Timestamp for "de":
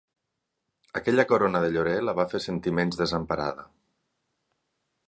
1.65-1.69